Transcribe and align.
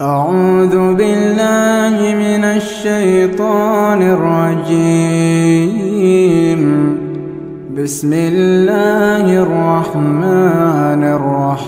أعوذ 0.00 0.94
بالله 0.94 2.14
من 2.14 2.44
الشيطان 2.44 4.02
الرجيم. 4.02 5.06
بسم 7.82 8.12
الله 8.12 9.42
الرحمن 9.42 11.04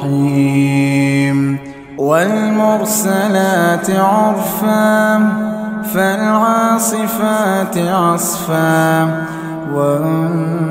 الرحيم. 0.04 1.58
والمرسلات 1.98 3.90
عرفا 3.90 5.18
فالعاصفات 5.94 7.78
عصفا 7.78 9.08
والناشرات 9.74 10.70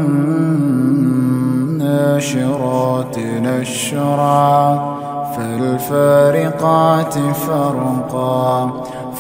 نشرا. 3.20 4.97
فالفارقات 5.38 7.14
فرقا 7.48 8.72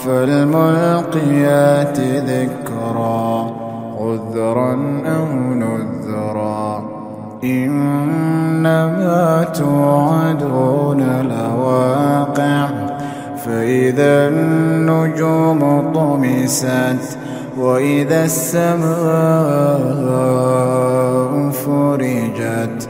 فالملقيات 0.06 2.00
ذكرا 2.00 3.52
عذرا 4.00 4.74
أو 5.06 5.26
نذرا. 5.54 6.84
إنما 7.44 9.44
توعدون 9.44 11.02
لواقع 11.22 12.68
فإذا 13.46 14.28
النجوم 14.28 15.92
طمست 15.94 17.18
وإذا 17.58 18.26
السماء 18.26 18.88
فرجت 21.50 22.90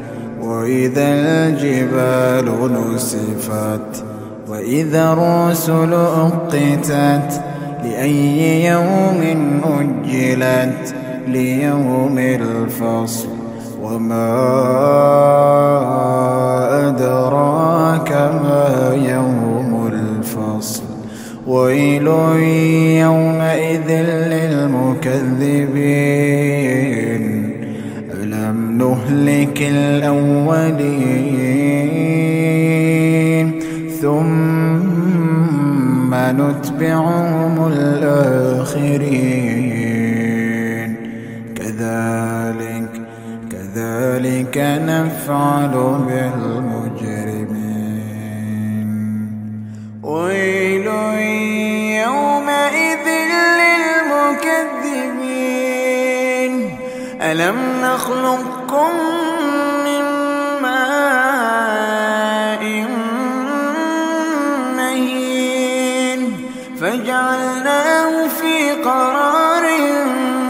وإذا 0.57 1.07
الجبال 1.13 2.73
نسفت 2.73 4.03
وإذا 4.49 5.13
الرسل 5.13 5.93
أقتت 5.93 7.41
لأي 7.83 8.65
يوم 8.65 9.21
أجلت 9.63 10.95
ليوم 11.27 12.17
الفصل 12.17 13.27
وما 13.81 14.27
ألم 29.09 29.17
نهلك 29.17 29.61
الأولين. 29.61 31.07
ثم 34.01 36.15
نتبعهم 36.15 37.67
الآخرين. 37.67 38.09
كذلك 41.55 42.91
كذلك 43.51 44.55
نفعل 44.87 45.73
بالمجرمين. 46.07 47.57
ويل 50.03 50.87
يومئذ 52.05 53.05
للمكذبين. 53.59 56.53
ألم 57.21 57.57
نخلقكم 58.77 58.93
من 59.85 60.03
ماء 60.61 60.85
مهين. 64.77 66.19
فجعلناه 66.81 68.27
في 68.27 68.71
قرار 68.71 69.65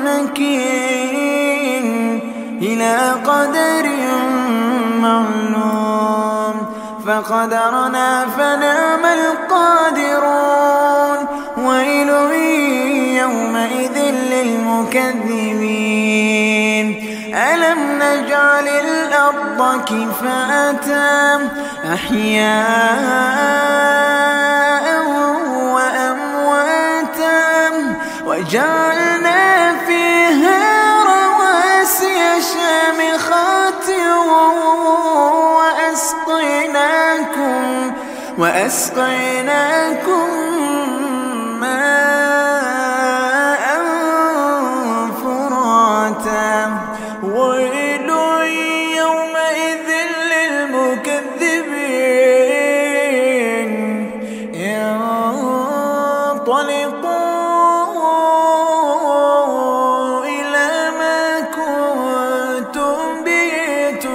مكين 0.05 1.85
إلى 2.61 2.95
قدر 3.25 3.85
معلوم. 5.01 6.55
فقدرنا 7.07 8.25
فنعم 8.37 9.05
القادرون. 9.05 10.37
ويل 11.57 12.09
يومئذ 13.21 13.97
للمكذبين. 14.31 16.16
نجعل 18.27 18.67
الأرض 18.67 19.81
كفاتا 19.85 21.49
أحياء 21.93 22.47
وأمواتا. 25.73 27.31
وجعلنا 28.25 29.75
فيها 29.87 30.59
رواسي 31.03 32.19
شامخات 32.51 33.87
وأسقيناكم 35.87 37.63
وأسقيناكم 38.37 40.27
ماء. 41.59 42.26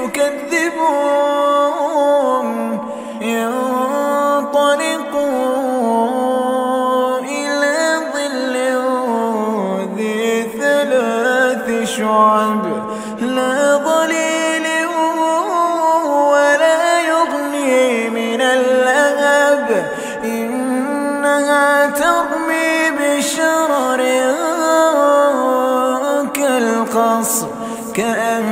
تكذبون 0.02 1.28
انطلقوا 3.22 3.68
إلى 7.18 7.76
ظل 8.14 8.54
ذي 9.96 10.42
ثلاث 10.60 11.66
شعب. 11.96 12.64
لا 13.20 13.76
ظليل 13.76 14.66
ولا 16.32 16.82
يغني 17.00 18.10
من 18.10 18.40
اللهب. 18.40 19.68
إنها 20.24 21.86
ترمي 21.86 22.90
بشرر 22.98 24.02
كالقصر 26.34 27.46
كأنه 27.94 28.51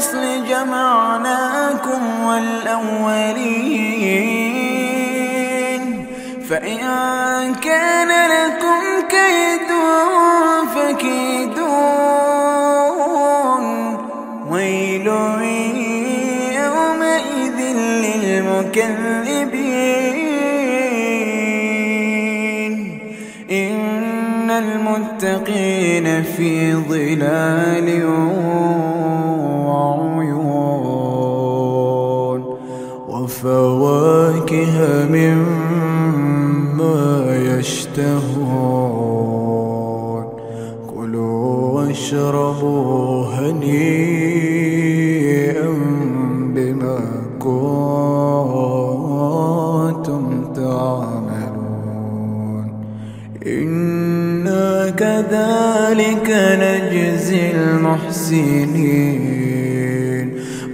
الفصل 0.00 0.24
جمعناكم 0.48 2.02
والأولين. 2.24 3.44
فإن 6.50 6.78
كان 7.54 8.08
لكم 8.08 8.82
كيد 9.08 9.70
فكيدون. 10.74 11.64
ويل 14.50 15.06
يومئذ 16.56 17.58
للمكذبين. 18.04 19.10
إن 23.50 24.50
المتقين 24.50 26.22
في 26.22 26.74
ظلال 26.74 27.88
واشربوا 41.90 43.26
هنيئا 43.26 44.90
بما 46.54 46.98
كنتم 47.38 47.44
تعملون. 50.56 52.66
إنا 53.46 54.90
كذلك 54.90 56.28
نجزي 56.62 57.44
المحسنين. 57.50 59.10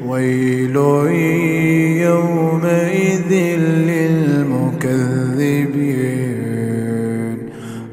ويل 0.08 0.76
يومئذ 2.06 3.30
للمكذبين. 3.90 4.96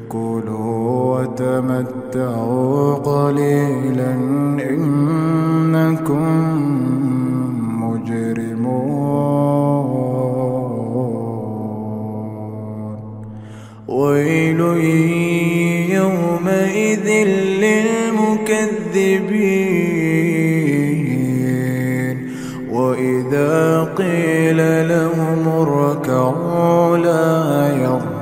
كلوا 0.08 1.20
وتمتعوا 1.20 2.53
للمكذبين 18.94 20.64
وإذا 22.70 23.84
قيل 23.84 24.88
لهم 24.88 25.48
اركعوا 25.48 26.96
لا 26.96 27.68
يركعون 27.76 28.13